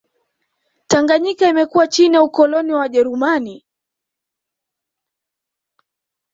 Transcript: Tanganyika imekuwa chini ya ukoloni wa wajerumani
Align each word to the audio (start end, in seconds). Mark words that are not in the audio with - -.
Tanganyika 0.87 1.45
imekuwa 1.47 1.87
chini 1.87 2.15
ya 2.15 2.23
ukoloni 2.23 2.73
wa 2.73 2.79
wajerumani 2.79 3.65